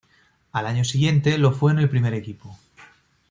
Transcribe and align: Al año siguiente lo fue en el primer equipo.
Al 0.51 0.65
año 0.65 0.83
siguiente 0.83 1.37
lo 1.37 1.51
fue 1.51 1.73
en 1.73 1.77
el 1.77 1.87
primer 1.87 2.15
equipo. 2.15 2.57